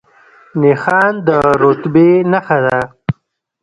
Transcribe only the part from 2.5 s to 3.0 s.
ده